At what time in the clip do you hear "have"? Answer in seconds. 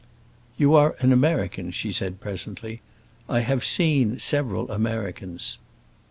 3.41-3.63